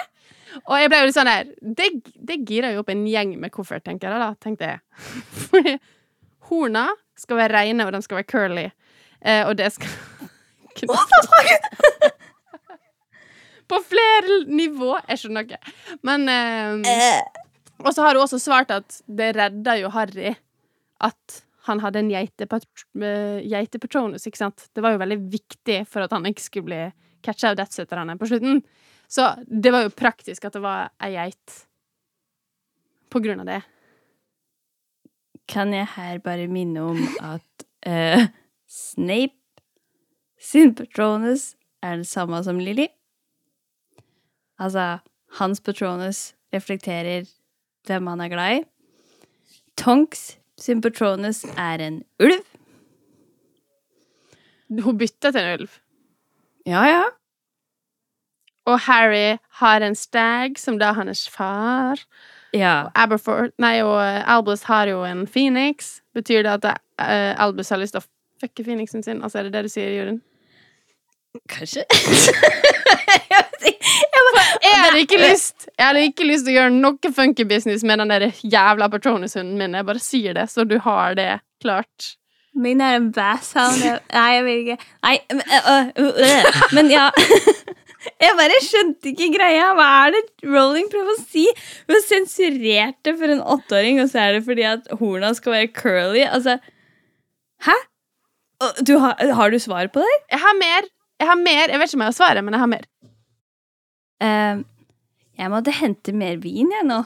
[0.67, 1.87] Og jeg ble jo litt sånn der Det,
[2.27, 4.81] det girer jo opp en gjeng med koffert, tenker jeg da, tenkte jeg.
[5.47, 5.77] Fordi
[6.51, 8.67] horna skal være reine, og de skal være curly.
[9.21, 9.89] Eh, og det skal
[13.71, 14.97] På flere nivå.
[15.07, 15.61] Jeg skjønner ikke.
[16.07, 16.81] Men eh,
[17.81, 20.35] Og så har hun også svart at det redda jo Harry
[21.01, 24.69] at han hadde en geitepatronus, geitepatronus, ikke sant?
[24.75, 26.81] Det var jo veldig viktig for at han ikke skulle bli
[27.25, 28.63] catcha av Death-sutterne på slutten.
[29.11, 31.57] Så det var jo praktisk at det var ei geit
[33.11, 33.61] på grunn av det.
[35.51, 38.29] Kan jeg her bare minne om at uh,
[38.71, 39.37] Snape
[40.41, 42.87] sin patronus er det samme som Lily?
[44.61, 45.01] Altså,
[45.41, 47.27] hans patronus reflekterer
[47.87, 48.65] hvem han er glad i.
[49.81, 52.45] Tonks sin patronus er en ulv.
[54.85, 55.79] Hun bytta til en ulv.
[56.69, 57.05] Ja, ja.
[58.69, 62.03] Og Harry har en stag, som da er hans far.
[62.53, 62.91] Ja.
[62.95, 66.01] Aberford, nei, og eh, Albus har jo en phoenix.
[66.15, 68.09] Betyr det at uh, Albus har lyst til å
[68.43, 69.23] fucke phoenixen sin?
[69.23, 70.21] Altså, er det det du sier, Jorunn?
[71.51, 71.85] Kanskje?
[73.63, 77.47] jeg bare, Jeg hadde ikke lyst Jeg hadde ikke lyst til å gjøre noe funky
[77.47, 79.77] business med den der jævla Patronus-hunden min.
[79.79, 81.31] Jeg bare sier det, så du har det
[81.63, 82.17] klart.
[82.59, 83.79] Min er en basshound.
[84.11, 86.63] Nei, jeg vil ikke Nei, men, øh, øh.
[86.75, 87.07] men ja
[88.25, 89.71] Jeg bare skjønte ikke greia.
[89.77, 91.45] Hva er det Rolling prøver å si?
[91.87, 96.25] Hun sensurerte for en åtteåring, og så er det fordi at horna skal være curly.
[96.25, 96.57] Altså
[97.67, 97.77] Hæ?
[98.89, 100.17] Du har, har du svar på det?
[100.33, 100.89] Jeg har mer.
[101.21, 101.69] Jeg har mer.
[101.69, 102.85] Jeg vet ikke om jeg har svaret, men jeg har mer.
[104.21, 104.63] Uh,
[105.41, 107.01] jeg måtte hente mer vin, jeg, nå.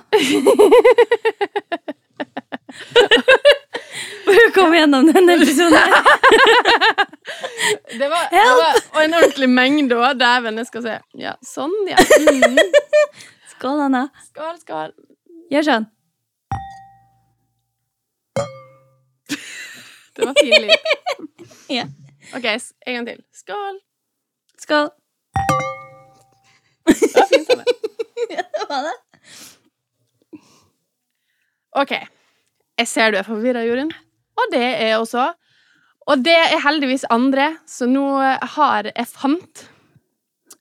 [4.25, 5.79] For å komme gjennom denne episoden.
[7.95, 10.19] Det var, det var og en ordentlig mengde òg.
[10.19, 10.95] Dæven, jeg skal se.
[11.21, 11.99] Ja, sånn, ja.
[11.99, 12.59] Mm.
[13.55, 14.07] Skål, Anna.
[14.27, 14.95] Skål, skål.
[15.55, 15.87] Gjør sånn.
[20.15, 20.79] Det var fin lyd.
[21.79, 21.87] Ja.
[22.37, 22.45] OK,
[22.87, 23.23] en gang til.
[23.35, 23.79] Skål.
[24.65, 24.89] Skål.
[26.89, 27.65] Det var fint, Anne.
[28.29, 28.95] Det var det.
[31.83, 31.93] OK.
[32.81, 33.93] Jeg ser du er forvirra, Jorunn.
[34.41, 35.27] Og det er jeg også.
[36.09, 38.07] Og det er heldigvis andre, så nå
[38.57, 39.67] har jeg fant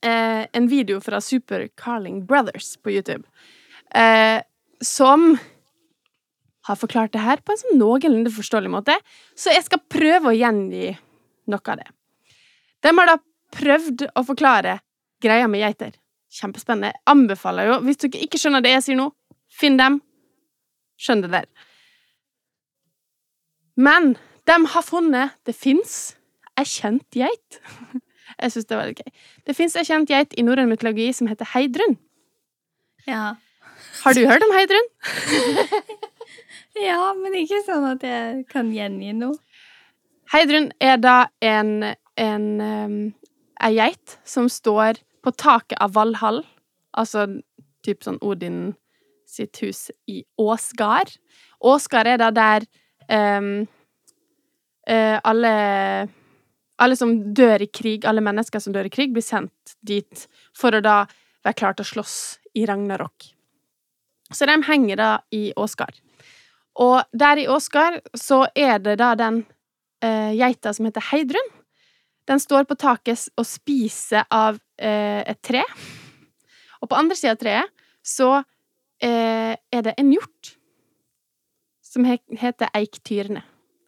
[0.04, 3.24] eh, en video fra Super Carling Brothers på YouTube,
[3.96, 4.40] eh,
[4.84, 5.34] som
[6.68, 8.96] har forklart det her på en sånn noenlunde forståelig måte,
[9.36, 10.94] så jeg skal prøve å gjengi
[11.52, 11.90] noe av det.
[12.84, 13.18] De har da
[13.54, 14.78] prøvd å forklare
[15.22, 15.94] greia med geiter.
[16.34, 16.92] Kjempespennende.
[16.92, 19.08] Jeg anbefaler jo, hvis dere ikke skjønner det jeg sier nå,
[19.54, 20.00] finn dem.
[21.00, 21.48] Skjønn det der.
[23.74, 24.14] Men
[24.46, 26.14] de har funnet Det fins
[26.58, 27.60] ei kjent geit.
[28.38, 29.10] Jeg syns det var litt gøy.
[29.46, 31.96] Det fins ei kjent geit i norrøn mytologi som heter Heidrun.
[33.06, 33.36] Ja.
[34.02, 34.88] Har du hørt om Heidrun?
[36.88, 39.36] ja, men ikke sånn at jeg kan gjengi noe.
[40.32, 42.96] Heidrun er da en, en um,
[43.64, 46.42] ei geit som står på taket av Valhall,
[46.92, 47.26] altså
[47.84, 48.74] typ sånn Odin
[49.28, 51.10] sitt hus i Åsgard.
[51.64, 52.66] Åsgard er da der
[53.08, 53.64] um,
[54.88, 55.54] uh, alle
[56.82, 60.74] alle som dør i krig, alle mennesker som dør i krig, blir sendt dit for
[60.74, 61.04] å da
[61.44, 62.16] være klar til å slåss
[62.58, 63.30] i Ragnarok.
[64.34, 65.94] Så de henger da i Åsgard.
[66.82, 69.44] Og der i Åsgard så er det da den
[70.02, 71.53] eh, geita som heter Heidrun.
[72.28, 75.62] Den står på taket og spiser av eh, et tre.
[76.80, 77.70] Og på andre sida av treet
[78.04, 78.30] så
[79.04, 80.54] eh, er det en hjort
[81.84, 83.44] som he heter Eiktyrene.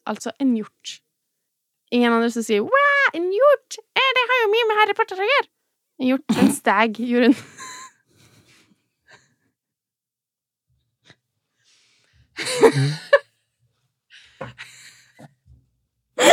[0.07, 1.01] Altså en hjort.
[1.91, 3.79] Ingen andre som sier 'wow, en hjort'!
[3.97, 5.49] Eh, det har jo mye med Harry Potter å gjøre!
[6.01, 7.37] En hjort, en stag, Jorunn.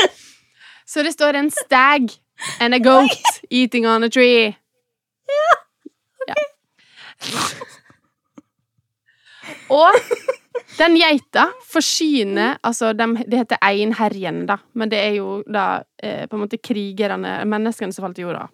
[0.93, 2.11] Så det står en stag
[2.61, 4.53] and a goat eating on a tree.
[5.33, 5.53] Ja.
[6.27, 6.35] Ja.
[9.73, 9.97] Og
[10.77, 16.25] Den geita forsyner Altså, de, det heter einherjen, da, men det er jo da eh,
[16.29, 18.47] på en måte krigerne, menneskene som falt i jorda.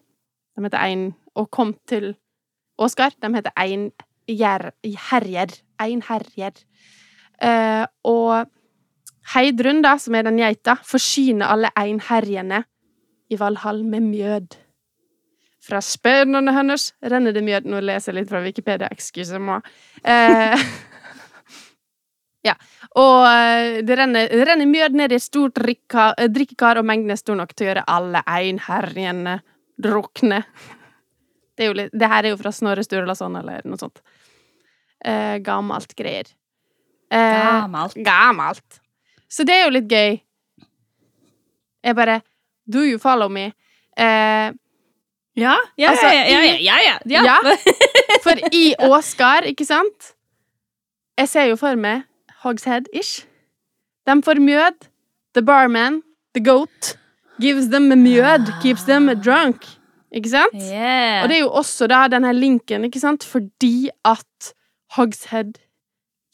[0.56, 2.16] De heter ein Og kom til
[2.80, 3.16] Åsgard.
[3.22, 4.72] De heter einherjer.
[5.80, 6.64] Einherjer.
[7.42, 8.50] Eh, og
[9.34, 12.64] Heidrun, da, som er den geita, forsyner alle einherjene
[13.30, 14.58] i Valhall med mjød.
[15.70, 17.68] Fra spennene hennes renner det mjød.
[17.70, 19.60] Nå leser jeg litt fra Wikipedia, excuse me.
[20.02, 20.64] Eh,
[22.50, 22.56] ja.
[22.98, 27.14] Og eh, det renner, det renner mjød ned i et stort eh, drikkekar, og mengden
[27.14, 29.40] er stor nok til å gjøre alle einherjene
[29.80, 30.42] drukne.
[31.54, 34.02] Det, er litt, det her er jo fra Snorre Sturlason eller noe sånt.
[35.06, 36.32] Eh, gammelt greier.
[37.12, 38.00] Eh, Gammelt.
[38.06, 38.80] Gammelt.
[39.30, 40.20] Så det er jo litt gøy.
[41.84, 42.22] Jeg bare
[42.72, 43.52] Do you follow me?
[43.98, 44.52] Eh,
[45.40, 47.36] Ja, ja, Altså, ja, ja, ja, ja, ja,
[48.26, 50.14] for i Åsgard, ikke sant?
[51.18, 52.02] Jeg ser jo for meg
[52.44, 53.26] Hogshead-ish.
[54.08, 54.88] De får mjød.
[55.34, 56.02] The barman,
[56.36, 56.98] the goat,
[57.40, 59.64] gives them mjød, keeps them drunk.
[60.12, 60.56] Ikke sant?
[60.58, 61.24] Yeah.
[61.24, 63.24] Og det er jo også da denne linken, ikke sant?
[63.24, 64.54] Fordi at
[64.98, 65.60] Hogshead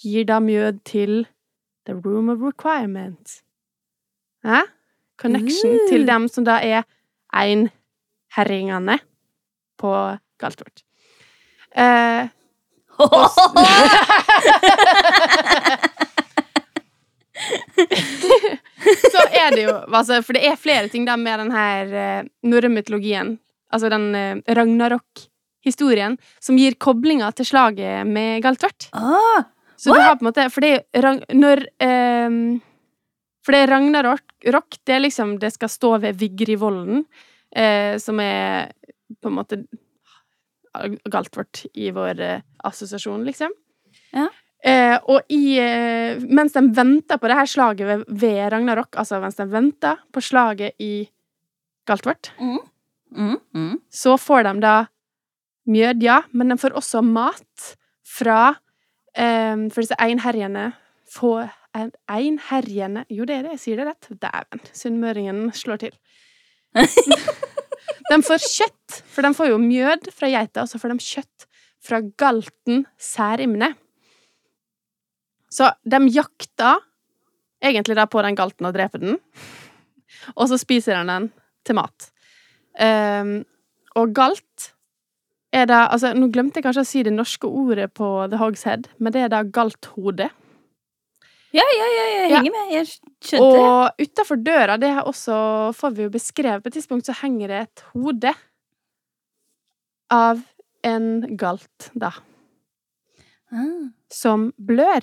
[0.01, 1.25] gir da mjød til
[1.86, 3.41] The Room of Requirement.
[4.43, 4.62] Hæ?
[5.21, 5.80] Connection mm.
[5.89, 6.84] til dem som da er
[7.34, 9.00] einherringene
[9.80, 10.84] på Galtvort.
[11.76, 12.28] Eh,
[19.12, 22.21] så er det jo altså, For det er flere ting da med den her uh,
[22.48, 23.39] norrøn mytologien,
[23.74, 28.89] altså den uh, Ragnarok-historien, som gir koblinger til slaget med Galtvort.
[28.95, 29.43] Ah,
[29.78, 32.38] Så du har på en måte For det er jo Når um,
[33.46, 37.04] For det er Ragnarok det er liksom Det skal stå ved Vigrivollen,
[37.58, 38.72] uh, som er
[39.22, 39.60] på en måte
[41.12, 43.54] galt vårt i vår uh, assosiasjon, liksom.
[44.16, 44.26] Ja.
[44.66, 49.20] Uh, og i eh, Mens de venter på det her slaget ved, ved Ragnarok, altså
[49.22, 51.06] mens de venter på slaget i
[51.86, 53.74] Galtvort, mm, mm.
[53.94, 54.76] så får de da
[55.70, 57.76] mjød, ja, men de får også mat
[58.18, 58.56] fra
[59.17, 60.69] um, For disse einherjene
[61.12, 64.10] får en, Einherjene Jo, det er det, jeg sier det rett.
[64.21, 65.97] Dæven, sunnmøringen slår til.
[68.10, 71.47] de får kjøtt, for de får jo mjød fra geita, og så får de kjøtt
[71.86, 73.73] fra galten særimne.
[75.51, 76.82] Så de jakter
[77.63, 79.19] egentlig da på den galten og dreper den,
[80.36, 81.30] og så spiser de den
[81.65, 82.10] til mat.
[82.75, 83.38] Um,
[83.95, 84.75] og galt
[85.56, 88.65] er det altså, Nå glemte jeg kanskje å si det norske ordet på The Hogs
[88.68, 90.28] Head, men det er da galthode.
[91.56, 92.38] Ja, ja, ja, jeg Ja.
[92.41, 92.72] henger med.
[92.74, 92.88] Jeg
[93.24, 93.62] skjønte det.
[93.63, 95.38] Og utafor døra, det her også
[95.78, 98.34] får vi jo beskrevet på et tidspunkt, så henger det et hode
[100.12, 100.44] av
[100.84, 102.12] en galt, da,
[103.52, 103.88] Ah.
[104.12, 105.02] som blør.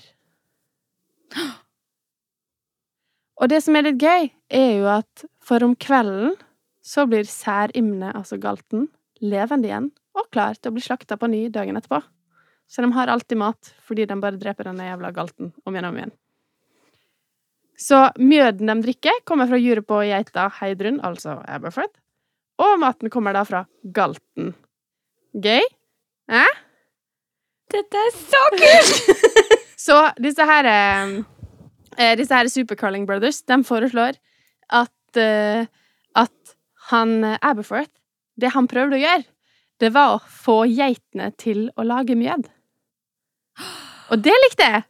[3.41, 6.35] Og det som er litt gøy, er jo at for om kvelden
[6.85, 8.89] så blir særimne, altså galten,
[9.23, 12.03] levende igjen og klar til å bli slakta på ny dagen etterpå.
[12.69, 15.93] Så de har alltid mat, fordi de bare dreper denne jævla galten om igjen og
[15.93, 16.15] om igjen.
[17.83, 21.93] Så mjøden de drikker, kommer fra juret på geita Heidrun, altså Aberford,
[22.63, 23.65] og maten kommer da fra
[23.97, 24.53] galten.
[25.33, 25.65] Gøy?
[26.31, 26.45] Hæ?
[27.73, 29.29] Dette er så kult!
[29.83, 31.15] Så disse her eh,
[31.99, 34.15] eh, Disse her Supercurling Brothers, de foreslår
[34.71, 35.65] at eh,
[36.15, 36.55] at
[36.91, 37.91] han eh, Aberforth
[38.41, 39.27] Det han prøvde å gjøre,
[39.83, 42.47] det var å få geitene til å lage mjød.
[44.15, 44.83] Og det likte jeg!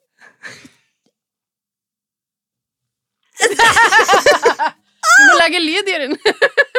[5.12, 6.16] Du må lage lyd, Jørund.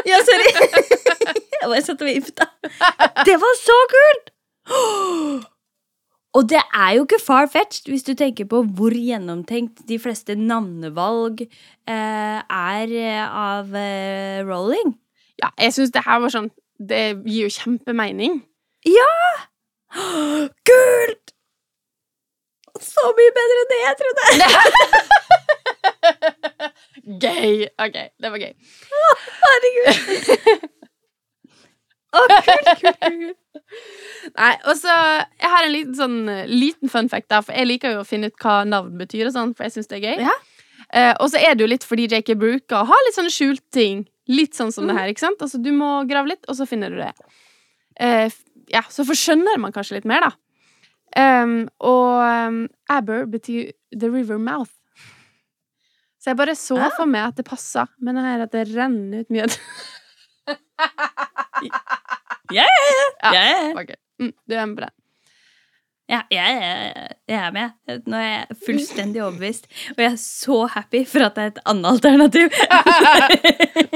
[0.08, 0.48] Ja, sorry.
[0.54, 2.48] Jeg bare satt og vifta.
[3.28, 4.32] Det var så kult!
[6.34, 11.46] Og det er jo ikke far-fetched hvis du tenker på hvor gjennomtenkt de fleste navnevalg
[11.46, 14.96] eh, er eh, av eh, Rolling.
[15.40, 16.50] Ja, jeg syns det her var sånn
[16.90, 18.42] Det gir jo kjempemening.
[18.88, 19.12] Ja!
[20.68, 21.34] Kult!
[22.84, 24.24] Så mye bedre enn det jeg trodde.
[27.24, 27.68] Gøy!
[27.84, 28.54] OK, det var gøy.
[29.44, 30.70] Herregud.
[32.14, 33.40] Å, kult, kult, kult, kult.
[34.38, 37.70] Nei, og så Jeg har en liten sånn eh, liten fun fact, da, for jeg
[37.70, 40.06] liker jo å finne ut hva navn betyr, og sånn, for jeg syns det er
[40.06, 40.26] gøy.
[40.28, 40.36] Ja.
[40.94, 43.66] Eh, og så er det jo litt fordi JK bruker å ha litt sånne skjulte
[43.74, 44.04] ting.
[44.32, 45.42] Litt sånn som det her, ikke sant?
[45.44, 47.12] Altså, du må grave litt, og så finner du det.
[48.00, 48.30] Uh,
[48.72, 50.32] ja, så forskjønner man kanskje litt mer, da.
[51.14, 54.72] Um, og um, Aber betyr the river mouth.
[56.24, 59.26] Så jeg bare så for meg at det passa med det her at det renner
[59.26, 59.58] ut mjød.
[62.52, 62.68] Ja, yeah.
[63.24, 63.32] ja.
[63.34, 63.44] Ja.
[63.50, 63.82] ja, ja.
[63.82, 64.90] Ok, mm, du er med på det.
[66.12, 68.00] Ja, jeg, jeg, jeg er med.
[68.12, 69.70] Nå er jeg fullstendig overbevist.
[69.96, 72.50] Og jeg er så happy for at det er et annet alternativ.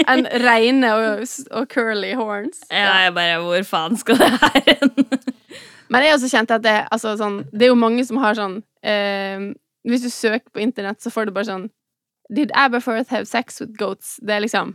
[0.08, 2.62] En reine og, og curly horns.
[2.72, 4.94] Ja, jeg bare Hvor faen skal det her hen?
[5.92, 8.62] Men jeg også kjent at det, altså, sånn, det er jo mange som har sånn
[8.88, 9.50] eh,
[9.88, 11.68] Hvis du søker på internett, så får du bare sånn
[12.34, 14.16] Did Aberforth have sex with goats?
[14.24, 14.72] Det er liksom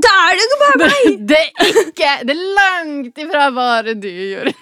[0.00, 1.16] Da er det ikke bare meg!
[1.32, 4.56] Det er ikke Det er langt ifra bare du gjorde.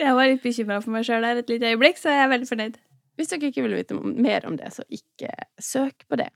[0.00, 2.48] Jeg var litt bekymra for meg sjøl der et lite øyeblikk, så jeg er veldig
[2.48, 2.78] fornøyd.
[3.20, 5.28] Hvis dere ikke vil vite mer om det, så ikke
[5.60, 6.30] søk på det.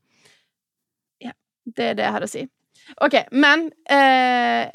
[1.25, 1.33] Ja,
[1.65, 2.43] det er det jeg har å si.
[3.07, 4.69] OK, men eh,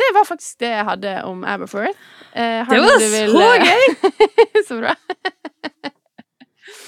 [0.00, 1.98] det var faktisk det jeg hadde om Aberforth.
[2.34, 3.84] Eh, Det var vil, så gøy!
[4.68, 4.96] så bra.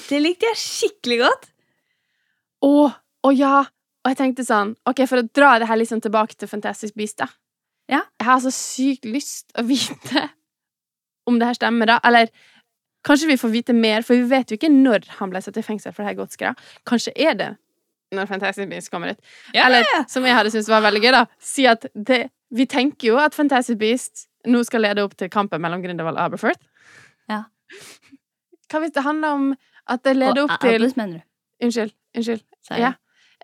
[0.09, 1.47] Det likte jeg skikkelig godt.
[2.65, 2.73] Å,
[3.25, 3.63] å ja!
[4.05, 7.23] Og jeg tenkte sånn Ok, for å dra det her liksom tilbake til Fantastisk Beast,
[7.23, 7.31] da.
[7.89, 8.03] Ja.
[8.21, 10.27] Jeg har så sykt lyst å vite
[11.27, 11.99] om det her stemmer, da.
[12.05, 12.31] Eller
[13.05, 15.65] kanskje vi får vite mer, for vi vet jo ikke når han ble satt i
[15.67, 16.55] fengsel for det her godsgreia.
[16.89, 17.51] Kanskje er det
[18.15, 19.19] når Fantastic Beasts kommer ut.
[19.55, 19.67] Yeah!
[19.67, 21.25] Eller som jeg hadde syntes var veldig gøy, da.
[21.43, 25.59] Si at det Vi tenker jo at Fantastic Beasts nå skal lede opp til kampen
[25.65, 26.61] mellom Grindelwald og Aberforth.
[27.33, 27.41] Ja.
[28.71, 29.49] Hva hvis det handler om
[29.91, 31.25] at det leder opp til Abus, mener du?
[31.67, 31.91] Unnskyld.
[32.15, 32.45] Unnskyld.
[32.71, 32.93] Ja.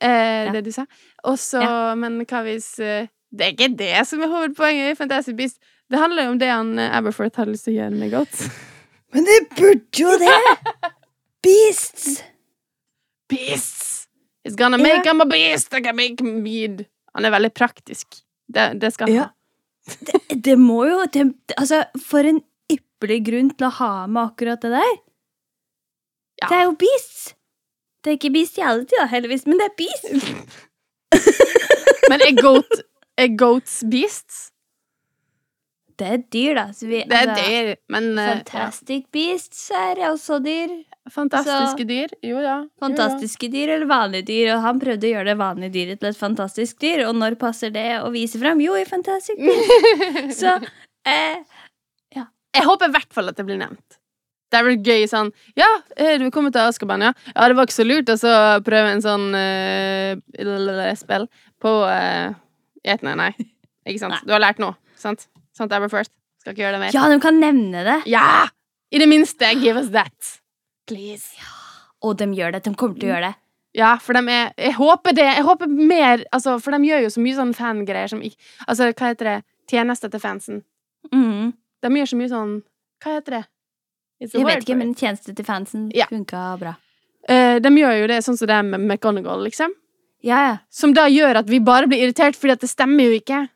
[0.00, 0.52] Eh, Ja.
[0.54, 0.84] Det du sa.
[1.24, 1.60] Og så,
[1.98, 5.58] men hva hvis eh, Det er ikke det som er hovedpoenget i Fantastic Beast.
[5.90, 8.42] Det handler jo om det han eh, Aberforth hadde lyst til å gjøre med godt.
[9.14, 10.36] Men det burde jo det!
[11.42, 12.20] Beasts!
[13.30, 14.06] Beasts!
[14.46, 15.74] It's gonna make make him a beast!
[15.74, 16.84] I can make him mead.
[17.14, 18.22] Han er veldig praktisk.
[18.46, 19.26] Det, det skal han Ja.
[20.06, 21.24] Det, det må jo det,
[21.56, 22.38] Altså, for en
[22.70, 24.92] ypperlig grunn til å ha med akkurat det der.
[26.40, 26.46] Ja.
[26.46, 27.34] Det er jo beasts.
[28.00, 30.30] Det er ikke bestiality, da, heldigvis, men det er beasts.
[32.10, 32.80] Men er, goat,
[33.18, 34.49] er goats beasts?
[36.00, 36.66] Det er dyr, da.
[36.76, 39.10] Så vi, Det er altså, dyr, men Fantastic ja.
[39.16, 40.78] Beasts er også dyr.
[41.10, 42.12] Fantastiske dyr.
[42.22, 42.40] Jo ja.
[42.40, 42.56] Jo, ja.
[42.82, 46.18] Fantastiske dyr eller vanlige dyr, og han prøvde å gjøre det vanlige dyret til et
[46.18, 48.60] fantastisk dyr, og når passer det å vise fram?
[48.62, 50.40] Jo, i Fantastic Beasts.
[50.42, 50.56] Så
[51.08, 51.40] eh,
[52.14, 54.00] Jeg håper i hvert fall at det blir nevnt.
[54.50, 57.12] Det er vel gøy sånn Ja, eh, du er kommet til Askaban, ja?
[57.30, 58.32] Ja, det var ikke så lurt å så
[58.66, 61.28] prøve en sånn uh, spill
[61.62, 62.34] på uh,
[62.82, 63.30] Nei, nei.
[63.86, 64.16] Ikke sant?
[64.16, 64.24] Nei.
[64.26, 65.28] Du har lært noe, sant?
[65.60, 66.12] Sant, Aberforth?
[66.40, 66.96] Skal ikke gjøre det mer.
[66.96, 67.98] Ja, de kan nevne det.
[68.08, 68.48] Ja!
[68.90, 70.32] I det minste, give us that.
[70.88, 71.36] Please.
[72.02, 72.64] Og de gjør det.
[72.64, 73.36] De kommer til å gjøre det.
[73.76, 75.28] Ja, for de er Jeg håper det.
[75.36, 78.22] Jeg håper mer Altså, for de gjør jo så mye sånn fangreier som
[78.66, 79.36] Altså, hva heter det?
[79.70, 80.62] Tjeneste til fansen.
[81.14, 81.52] Mm.
[81.84, 82.54] De gjør så mye sånn
[83.04, 83.44] Hva heter det?
[84.20, 86.08] Jeg vet ikke, men tjeneste til fansen Ja.
[86.10, 86.74] funka bra.
[87.30, 89.72] Uh, de gjør jo det sånn som det er med McGonagall, liksom.
[90.20, 90.56] Ja, ja.
[90.68, 93.46] Som da gjør at vi bare blir irritert, fordi at det stemmer jo ikke.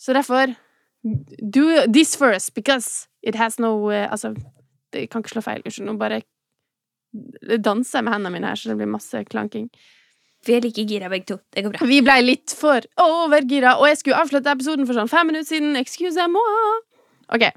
[0.00, 0.54] Så derfor
[1.02, 4.34] Do this first, because it has no eh, Altså,
[4.92, 5.62] det kan ikke slå feil.
[5.64, 6.20] Unnskyld, nå bare
[7.58, 9.70] danser jeg med hendene mine her, så det blir masse klanking.
[10.46, 11.38] Vi er like gira begge to.
[11.52, 11.86] Det går bra.
[11.88, 15.74] Vi blei litt for overgira, og jeg skulle avslutte episoden for sånn fem minutter siden.
[15.80, 16.44] Excuse moi.
[17.34, 17.48] OK.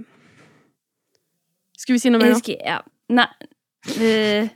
[1.77, 2.41] Skulle vi si noe mer Jeg nå?
[2.41, 2.79] husker Ja.
[3.13, 3.27] Nei
[3.83, 4.47] Uh,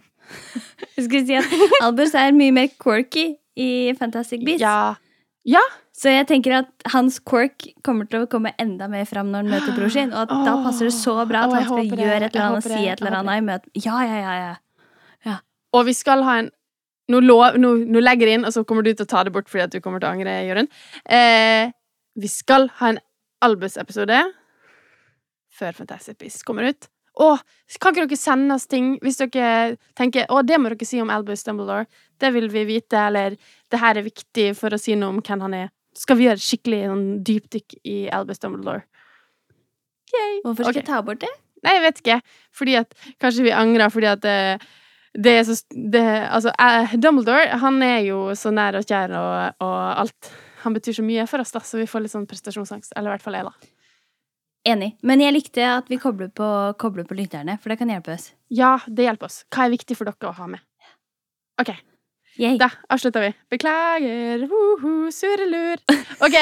[0.96, 4.64] Jeg skulle si at Albus er mye mer quirky i Fantastic Beasts.
[4.64, 5.60] Ja.
[5.98, 9.56] Så jeg tenker at hans quirk kommer til å komme enda mer fram når han
[9.56, 10.12] møter bror sin.
[10.14, 12.60] Og at da passer det så bra at oh, han skal gjøre et eller annet
[12.60, 13.72] og sier si et eller annet i møte.
[13.82, 14.36] Ja, ja, ja,
[15.26, 15.38] ja.
[15.74, 16.54] Og vi skal ha en
[17.08, 19.32] Nå, lov, nå, nå legger jeg inn, og så kommer du til å ta det
[19.32, 20.68] bort fordi at du kommer til å angre, Jørund.
[21.08, 21.70] Eh,
[22.20, 23.00] vi skal ha en
[23.48, 24.18] Albus-episode
[25.56, 26.90] før Fantastic Beasts kommer ut.
[27.24, 27.40] Og
[27.80, 31.14] kan ikke dere sende oss ting hvis dere tenker å, det må dere si om
[31.16, 31.88] Albus Dumbledore?
[32.20, 33.40] Det vil vi vite, eller
[33.72, 35.72] det her er viktig for å si noe om hvem han er.
[35.98, 38.86] Skal vi gjøre skikkelig sånn, dypdykk i Albus Dumbledore.
[40.14, 40.42] Yay.
[40.46, 40.82] Hvorfor skal okay.
[40.84, 41.32] jeg ta bort det?
[41.66, 42.18] Nei, jeg vet ikke.
[42.56, 44.36] Fordi at Kanskje vi angrer fordi at det,
[45.18, 49.64] det er så det, Altså, uh, Dumbledore, han er jo så nær og kjær og,
[49.66, 50.32] og alt.
[50.64, 52.94] Han betyr så mye for oss, da, så vi får litt sånn prestasjonsangst.
[52.96, 53.74] Eller i hvert fall jeg, da.
[54.68, 54.94] Enig.
[55.06, 56.48] Men jeg likte at vi kobler på,
[56.82, 58.32] kobler på lytterne, for det kan hjelpe oss.
[58.52, 59.44] Ja, det hjelper oss.
[59.54, 60.64] Hva er viktig for dere å ha med?
[61.62, 61.72] OK,
[62.38, 62.58] Yay.
[62.62, 63.32] Da avslutter vi.
[63.50, 65.82] Beklager, woho, surrelur.
[66.26, 66.38] OK.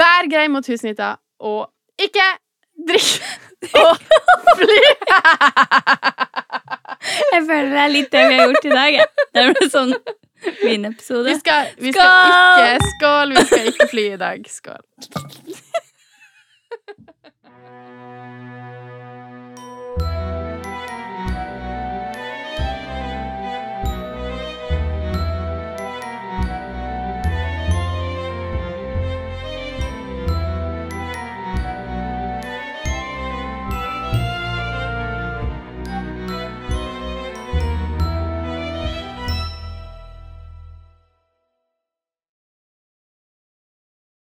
[0.00, 1.68] Vær grei mot husnytta, og
[2.00, 2.24] ikke
[2.88, 3.20] drikk
[3.80, 3.96] og
[4.56, 4.80] fly!
[7.32, 8.98] Jeg føler det er litt det vi har gjort i dag.
[9.00, 9.06] Ja.
[9.36, 9.92] Det ble sånn
[10.62, 11.26] vinepisode.
[11.28, 12.60] Vi skal, vi skal skål!
[12.64, 13.36] ikke Skål!
[13.36, 14.38] Vi skal ikke fly i dag.
[14.48, 14.84] Skål.